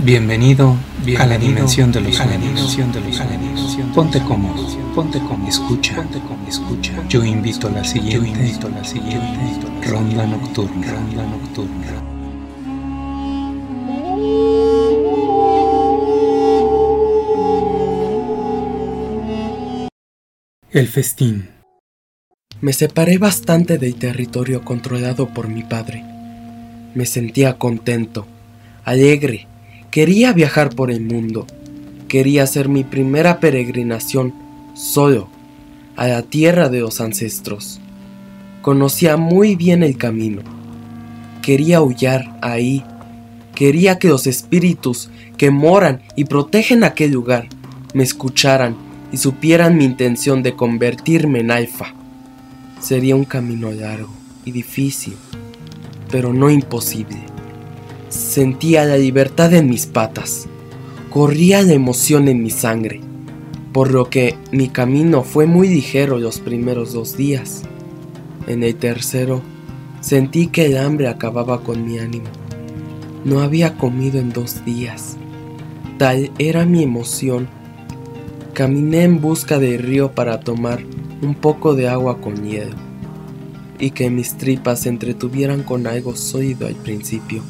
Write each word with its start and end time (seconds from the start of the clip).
Bienvenido, 0.00 0.76
a 1.18 1.26
la 1.26 1.36
dimensión 1.38 1.90
de 1.90 2.00
los 2.00 2.14
sueños. 2.14 2.78
Ponte 3.92 4.22
cómodo, 4.22 4.64
ponte 4.94 5.18
cómodo, 5.18 5.48
escucha, 5.48 5.96
ponte 5.96 6.20
cómodo, 6.20 6.48
escucha. 6.48 6.92
Yo 7.08 7.24
invito 7.24 7.66
a 7.66 7.72
la 7.72 7.82
siguiente, 7.82 8.14
yo 8.14 8.24
invito 8.24 8.68
a 8.68 8.70
la 8.70 8.84
siguiente 8.84 9.60
ronda 9.82 10.24
nocturna, 10.24 10.92
ronda 10.92 11.26
nocturna. 11.26 11.86
El 20.70 20.86
festín. 20.86 21.48
Me 22.60 22.72
separé 22.72 23.18
bastante 23.18 23.78
del 23.78 23.96
territorio 23.96 24.64
controlado 24.64 25.28
por 25.28 25.48
mi 25.48 25.64
padre. 25.64 26.04
Me 26.94 27.04
sentía 27.04 27.58
contento, 27.58 28.28
alegre, 28.84 29.47
Quería 29.90 30.34
viajar 30.34 30.74
por 30.74 30.90
el 30.90 31.00
mundo. 31.00 31.46
Quería 32.08 32.42
hacer 32.42 32.68
mi 32.68 32.84
primera 32.84 33.40
peregrinación 33.40 34.34
solo 34.74 35.28
a 35.96 36.08
la 36.08 36.22
tierra 36.22 36.68
de 36.68 36.80
los 36.80 37.00
ancestros. 37.00 37.80
Conocía 38.60 39.16
muy 39.16 39.56
bien 39.56 39.82
el 39.82 39.96
camino. 39.96 40.42
Quería 41.40 41.80
huyar 41.80 42.38
ahí. 42.42 42.84
Quería 43.54 43.98
que 43.98 44.08
los 44.08 44.26
espíritus 44.26 45.10
que 45.38 45.50
moran 45.50 46.02
y 46.16 46.26
protegen 46.26 46.84
aquel 46.84 47.12
lugar 47.12 47.48
me 47.94 48.02
escucharan 48.02 48.76
y 49.10 49.16
supieran 49.16 49.78
mi 49.78 49.86
intención 49.86 50.42
de 50.42 50.54
convertirme 50.54 51.40
en 51.40 51.50
alfa. 51.50 51.94
Sería 52.78 53.16
un 53.16 53.24
camino 53.24 53.72
largo 53.72 54.12
y 54.44 54.52
difícil, 54.52 55.16
pero 56.10 56.34
no 56.34 56.50
imposible. 56.50 57.37
Sentía 58.08 58.86
la 58.86 58.96
libertad 58.96 59.52
en 59.52 59.68
mis 59.68 59.84
patas. 59.84 60.46
Corría 61.10 61.60
la 61.60 61.74
emoción 61.74 62.28
en 62.28 62.42
mi 62.42 62.48
sangre, 62.48 63.02
por 63.74 63.92
lo 63.92 64.08
que 64.08 64.34
mi 64.50 64.68
camino 64.68 65.22
fue 65.22 65.44
muy 65.44 65.68
ligero 65.68 66.18
los 66.18 66.40
primeros 66.40 66.94
dos 66.94 67.18
días. 67.18 67.64
En 68.46 68.62
el 68.62 68.76
tercero, 68.76 69.42
sentí 70.00 70.46
que 70.46 70.64
el 70.66 70.78
hambre 70.78 71.08
acababa 71.08 71.62
con 71.62 71.84
mi 71.84 71.98
ánimo. 71.98 72.28
No 73.26 73.40
había 73.40 73.76
comido 73.76 74.18
en 74.18 74.32
dos 74.32 74.64
días. 74.64 75.18
Tal 75.98 76.30
era 76.38 76.64
mi 76.64 76.82
emoción. 76.82 77.46
Caminé 78.54 79.02
en 79.02 79.20
busca 79.20 79.58
del 79.58 79.80
río 79.80 80.12
para 80.12 80.40
tomar 80.40 80.82
un 81.20 81.34
poco 81.34 81.74
de 81.74 81.88
agua 81.88 82.22
con 82.22 82.42
hielo 82.42 82.74
y 83.78 83.90
que 83.90 84.08
mis 84.08 84.38
tripas 84.38 84.80
se 84.80 84.88
entretuvieran 84.88 85.62
con 85.62 85.86
algo 85.86 86.16
sólido 86.16 86.66
al 86.66 86.74
principio. 86.74 87.42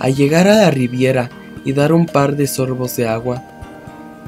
Al 0.00 0.16
llegar 0.16 0.48
a 0.48 0.56
la 0.56 0.70
riviera 0.70 1.28
y 1.62 1.74
dar 1.74 1.92
un 1.92 2.06
par 2.06 2.34
de 2.34 2.46
sorbos 2.46 2.96
de 2.96 3.06
agua, 3.06 3.44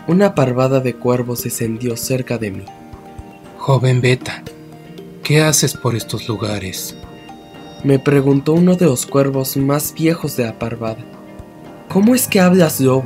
una 0.07 0.35
parvada 0.35 0.81
de 0.81 0.95
cuervos 0.95 1.45
descendió 1.45 1.97
cerca 1.97 2.37
de 2.37 2.51
mí. 2.51 2.65
Joven 3.57 4.03
Beta, 4.03 4.43
¿qué 5.25 5.41
haces 5.41 5.75
por 5.75 5.97
estos 5.97 6.29
lugares? 6.29 6.95
Me 7.85 7.99
preguntó 7.99 8.53
uno 8.53 8.77
de 8.77 8.85
los 8.85 9.07
cuervos 9.07 9.57
más 9.57 9.95
viejos 9.95 10.37
de 10.37 10.45
la 10.45 10.59
parvada. 10.59 11.03
¿Cómo 11.89 12.15
es 12.15 12.29
que 12.29 12.41
hablas 12.41 12.79
lobo? 12.79 13.05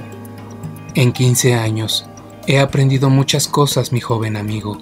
En 0.96 1.12
quince 1.12 1.54
años 1.54 2.04
he 2.48 2.58
aprendido 2.58 3.10
muchas 3.10 3.46
cosas, 3.46 3.92
mi 3.92 4.00
joven 4.00 4.36
amigo. 4.36 4.78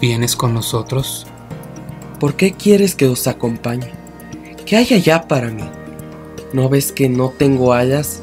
¿Vienes 0.00 0.34
con 0.34 0.54
nosotros? 0.54 1.26
¿Por 2.18 2.36
qué 2.36 2.52
quieres 2.52 2.94
que 2.94 3.06
os 3.06 3.26
acompañe? 3.26 3.90
¿Qué 4.64 4.76
hay 4.76 4.94
allá 4.94 5.28
para 5.28 5.50
mí? 5.50 5.64
¿No 6.52 6.68
ves 6.68 6.92
que 6.92 7.08
no 7.08 7.30
tengo 7.30 7.72
alas? 7.72 8.22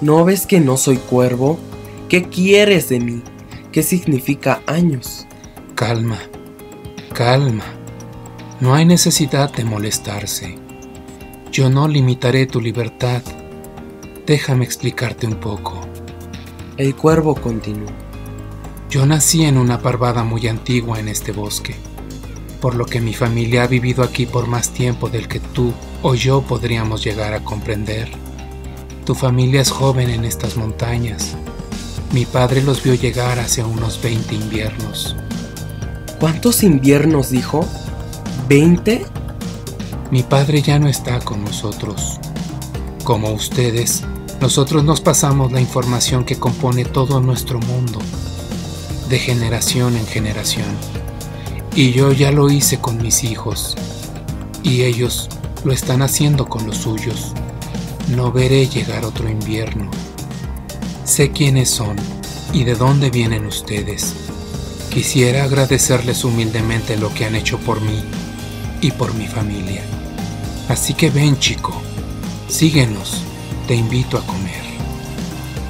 ¿No 0.00 0.24
ves 0.24 0.46
que 0.46 0.60
no 0.60 0.76
soy 0.76 0.96
cuervo? 0.96 1.58
¿Qué 2.08 2.24
quieres 2.24 2.88
de 2.88 3.00
mí? 3.00 3.22
¿Qué 3.70 3.82
significa 3.82 4.62
años? 4.66 5.26
Calma, 5.74 6.18
calma. 7.12 7.64
No 8.60 8.74
hay 8.74 8.86
necesidad 8.86 9.52
de 9.52 9.64
molestarse. 9.64 10.56
Yo 11.52 11.68
no 11.68 11.86
limitaré 11.86 12.46
tu 12.46 12.60
libertad. 12.60 13.22
Déjame 14.26 14.64
explicarte 14.64 15.26
un 15.26 15.34
poco. 15.34 15.86
El 16.78 16.94
cuervo 16.94 17.34
continuó. 17.34 17.90
Yo 18.88 19.04
nací 19.04 19.44
en 19.44 19.58
una 19.58 19.80
parvada 19.82 20.24
muy 20.24 20.46
antigua 20.48 20.98
en 20.98 21.08
este 21.08 21.32
bosque, 21.32 21.74
por 22.60 22.74
lo 22.74 22.86
que 22.86 23.00
mi 23.00 23.14
familia 23.14 23.64
ha 23.64 23.66
vivido 23.66 24.02
aquí 24.02 24.26
por 24.26 24.46
más 24.46 24.70
tiempo 24.70 25.08
del 25.08 25.28
que 25.28 25.40
tú 25.40 25.72
o 26.02 26.14
yo 26.14 26.42
podríamos 26.42 27.04
llegar 27.04 27.34
a 27.34 27.44
comprender. 27.44 28.10
Tu 29.04 29.14
familia 29.14 29.60
es 29.60 29.70
joven 29.70 30.10
en 30.10 30.24
estas 30.24 30.56
montañas. 30.56 31.36
Mi 32.12 32.24
padre 32.24 32.62
los 32.62 32.82
vio 32.82 32.94
llegar 32.94 33.38
hace 33.38 33.62
unos 33.62 34.00
20 34.02 34.34
inviernos. 34.34 35.16
¿Cuántos 36.18 36.62
inviernos 36.62 37.30
dijo? 37.30 37.66
¿20? 38.48 39.06
Mi 40.10 40.22
padre 40.22 40.62
ya 40.62 40.78
no 40.78 40.88
está 40.88 41.18
con 41.20 41.44
nosotros. 41.44 42.18
Como 43.04 43.32
ustedes, 43.32 44.02
nosotros 44.40 44.84
nos 44.84 45.00
pasamos 45.00 45.52
la 45.52 45.60
información 45.60 46.24
que 46.24 46.38
compone 46.38 46.84
todo 46.84 47.20
nuestro 47.20 47.58
mundo, 47.60 47.98
de 49.08 49.18
generación 49.18 49.96
en 49.96 50.06
generación. 50.06 50.66
Y 51.76 51.92
yo 51.92 52.10
ya 52.10 52.32
lo 52.32 52.50
hice 52.50 52.78
con 52.78 52.96
mis 53.02 53.22
hijos, 53.22 53.76
y 54.62 54.84
ellos 54.84 55.28
lo 55.62 55.74
están 55.74 56.00
haciendo 56.00 56.46
con 56.46 56.66
los 56.66 56.78
suyos. 56.78 57.34
No 58.16 58.32
veré 58.32 58.66
llegar 58.66 59.04
otro 59.04 59.28
invierno. 59.28 59.90
Sé 61.04 61.32
quiénes 61.32 61.68
son 61.68 61.96
y 62.54 62.64
de 62.64 62.76
dónde 62.76 63.10
vienen 63.10 63.44
ustedes. 63.44 64.14
Quisiera 64.88 65.44
agradecerles 65.44 66.24
humildemente 66.24 66.96
lo 66.96 67.12
que 67.12 67.26
han 67.26 67.34
hecho 67.34 67.58
por 67.58 67.82
mí 67.82 68.02
y 68.80 68.90
por 68.92 69.12
mi 69.12 69.26
familia. 69.26 69.82
Así 70.70 70.94
que 70.94 71.10
ven 71.10 71.38
chico, 71.38 71.78
síguenos, 72.48 73.20
te 73.68 73.74
invito 73.74 74.16
a 74.16 74.26
comer. 74.26 74.64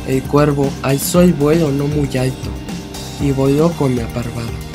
El 0.07 0.23
cuervo 0.23 0.71
alzó 0.85 1.21
el 1.23 1.33
vuelo 1.33 1.73
no 1.73 1.89
muy 1.89 2.17
alto 2.17 2.51
y 3.21 3.33
voló 3.33 3.73
con 3.73 3.93
mi 3.93 4.03
aparvado. 4.03 4.66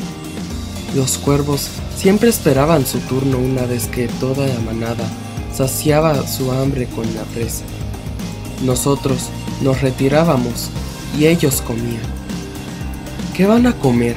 Los 0.95 1.17
cuervos 1.17 1.69
Siempre 2.01 2.29
esperaban 2.29 2.83
su 2.87 2.97
turno 3.01 3.37
una 3.37 3.67
vez 3.67 3.85
que 3.85 4.07
toda 4.07 4.47
la 4.47 4.59
manada 4.61 5.07
saciaba 5.53 6.27
su 6.27 6.51
hambre 6.51 6.87
con 6.87 7.05
la 7.13 7.21
presa. 7.25 7.63
Nosotros 8.65 9.29
nos 9.61 9.81
retirábamos 9.81 10.71
y 11.15 11.27
ellos 11.27 11.61
comían. 11.61 12.01
¿Qué 13.35 13.45
van 13.45 13.67
a 13.67 13.77
comer? 13.77 14.15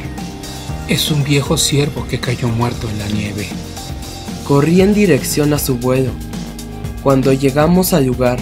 Es 0.88 1.10
un 1.10 1.24
viejo 1.24 1.58
ciervo 1.58 2.06
que 2.08 2.20
cayó 2.20 2.48
muerto 2.48 2.88
en 2.88 2.98
la 2.98 3.08
nieve. 3.08 3.46
Corrí 4.48 4.80
en 4.80 4.94
dirección 4.94 5.52
a 5.52 5.58
su 5.58 5.76
vuelo. 5.76 6.12
Cuando 7.02 7.34
llegamos 7.34 7.92
al 7.92 8.06
lugar, 8.06 8.38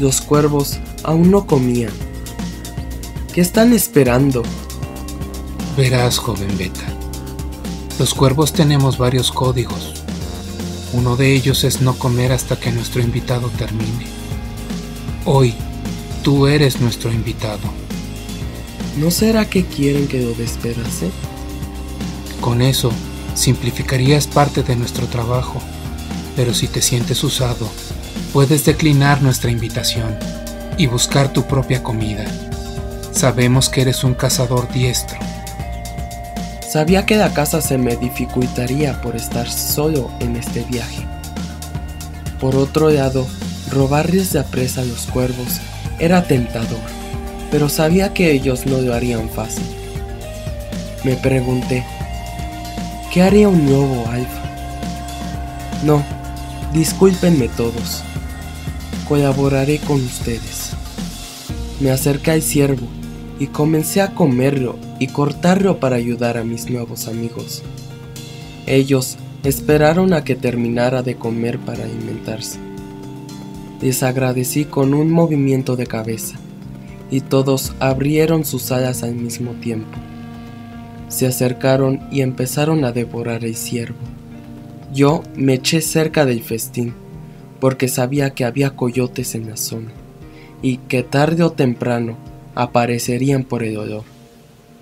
los 0.00 0.20
cuervos 0.20 0.80
aún 1.04 1.30
no 1.30 1.46
comían. 1.46 1.92
¿Qué 3.32 3.40
están 3.40 3.72
esperando? 3.72 4.42
Verás, 5.76 6.18
joven 6.18 6.58
Beta. 6.58 6.99
Los 8.00 8.14
cuervos 8.14 8.54
tenemos 8.54 8.96
varios 8.96 9.30
códigos. 9.30 9.92
Uno 10.94 11.16
de 11.16 11.34
ellos 11.34 11.64
es 11.64 11.82
no 11.82 11.98
comer 11.98 12.32
hasta 12.32 12.58
que 12.58 12.72
nuestro 12.72 13.02
invitado 13.02 13.50
termine. 13.50 14.06
Hoy, 15.26 15.52
tú 16.22 16.46
eres 16.46 16.80
nuestro 16.80 17.12
invitado. 17.12 17.60
¿No 18.96 19.10
será 19.10 19.44
que 19.50 19.66
quieren 19.66 20.08
que 20.08 20.22
lo 20.22 20.32
despedase? 20.32 21.10
Con 22.40 22.62
eso, 22.62 22.90
simplificarías 23.34 24.26
parte 24.26 24.62
de 24.62 24.76
nuestro 24.76 25.06
trabajo, 25.06 25.60
pero 26.36 26.54
si 26.54 26.68
te 26.68 26.80
sientes 26.80 27.22
usado, 27.22 27.68
puedes 28.32 28.64
declinar 28.64 29.20
nuestra 29.20 29.50
invitación 29.50 30.18
y 30.78 30.86
buscar 30.86 31.34
tu 31.34 31.46
propia 31.46 31.82
comida. 31.82 32.24
Sabemos 33.12 33.68
que 33.68 33.82
eres 33.82 34.04
un 34.04 34.14
cazador 34.14 34.72
diestro 34.72 35.18
Sabía 36.70 37.04
que 37.04 37.16
la 37.16 37.34
casa 37.34 37.60
se 37.60 37.78
me 37.78 37.96
dificultaría 37.96 39.02
por 39.02 39.16
estar 39.16 39.50
solo 39.50 40.08
en 40.20 40.36
este 40.36 40.62
viaje. 40.62 41.04
Por 42.40 42.54
otro 42.54 42.90
lado, 42.90 43.26
robarles 43.72 44.32
de 44.32 44.44
presa 44.44 44.82
a 44.82 44.84
los 44.84 45.06
cuervos 45.06 45.60
era 45.98 46.22
tentador, 46.22 46.78
pero 47.50 47.68
sabía 47.68 48.14
que 48.14 48.30
ellos 48.30 48.66
no 48.66 48.80
lo 48.82 48.94
harían 48.94 49.28
fácil. 49.30 49.64
Me 51.02 51.16
pregunté, 51.16 51.84
¿qué 53.12 53.22
haría 53.22 53.48
un 53.48 53.66
nuevo 53.66 54.06
alfa? 54.08 54.42
No, 55.82 56.04
discúlpenme 56.72 57.48
todos. 57.48 58.04
Colaboraré 59.08 59.78
con 59.78 59.96
ustedes. 59.96 60.70
Me 61.80 61.90
acerqué 61.90 62.30
al 62.30 62.42
ciervo 62.42 62.86
y 63.40 63.46
comencé 63.46 64.02
a 64.02 64.14
comerlo 64.14 64.76
y 65.00 65.08
cortarlo 65.08 65.80
para 65.80 65.96
ayudar 65.96 66.36
a 66.36 66.44
mis 66.44 66.70
nuevos 66.70 67.08
amigos. 67.08 67.62
Ellos 68.66 69.16
esperaron 69.42 70.12
a 70.12 70.22
que 70.22 70.36
terminara 70.36 71.02
de 71.02 71.16
comer 71.16 71.58
para 71.58 71.84
alimentarse. 71.84 72.58
Les 73.80 74.02
agradecí 74.02 74.66
con 74.66 74.92
un 74.92 75.10
movimiento 75.10 75.74
de 75.74 75.86
cabeza, 75.86 76.36
y 77.10 77.22
todos 77.22 77.72
abrieron 77.80 78.44
sus 78.44 78.70
alas 78.72 79.02
al 79.02 79.14
mismo 79.14 79.52
tiempo. 79.52 79.98
Se 81.08 81.26
acercaron 81.26 82.00
y 82.12 82.20
empezaron 82.20 82.84
a 82.84 82.92
devorar 82.92 83.42
el 83.44 83.56
ciervo. 83.56 83.98
Yo 84.92 85.22
me 85.34 85.54
eché 85.54 85.80
cerca 85.80 86.26
del 86.26 86.42
festín, 86.42 86.92
porque 87.58 87.88
sabía 87.88 88.30
que 88.30 88.44
había 88.44 88.76
coyotes 88.76 89.34
en 89.34 89.48
la 89.48 89.56
zona, 89.56 89.92
y 90.60 90.76
que 90.76 91.02
tarde 91.02 91.42
o 91.42 91.52
temprano 91.52 92.18
aparecerían 92.54 93.44
por 93.44 93.62
el 93.62 93.76
olor. 93.76 94.04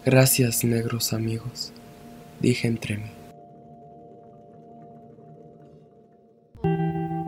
Gracias, 0.05 0.65
negros 0.65 1.13
amigos, 1.13 1.73
dije 2.41 2.69
entre 2.69 2.99
mí. 2.99 3.11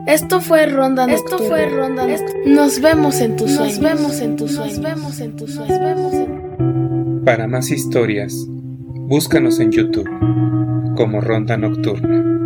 Esto 0.07 0.41
fue 0.41 0.65
Ronda 0.65 1.05
Esto 1.05 1.37
fue 1.37 1.67
Ronda 1.69 2.05
Nos 2.45 2.81
vemos 2.81 3.21
en 3.21 3.35
tus 3.35 3.51
sueños. 3.51 3.79
Nos 3.79 3.91
vemos 3.91 4.19
en 4.19 4.35
tus 4.35 4.51
sueños. 4.51 4.79
Nos 4.79 4.83
vemos 4.83 5.19
en 5.19 5.35
tus 5.35 5.53
sueños. 5.53 7.23
Para 7.23 7.47
más 7.47 7.69
historias, 7.69 8.33
búscanos 8.47 9.59
en 9.59 9.71
YouTube 9.71 10.09
como 10.95 11.21
Ronda 11.21 11.55
Nocturna. 11.55 12.40